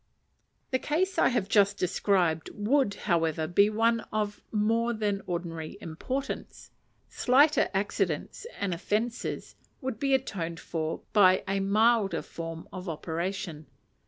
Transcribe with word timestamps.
The 0.71 0.79
case 0.79 1.19
I 1.19 1.27
have 1.29 1.47
just 1.47 1.77
described 1.77 2.49
would, 2.55 2.95
however, 3.05 3.45
be 3.45 3.69
one 3.69 3.99
of 4.11 4.41
more 4.51 4.93
than 4.93 5.21
ordinary 5.27 5.77
importance; 5.79 6.71
slighter 7.07 7.69
"accidents 7.71 8.47
and 8.59 8.73
offences" 8.73 9.55
would 9.79 9.99
be 9.99 10.15
atoned 10.15 10.59
for 10.59 11.01
by 11.13 11.43
a 11.47 11.59
milder 11.59 12.23
form 12.23 12.67
of 12.73 12.89
operation. 12.89 13.67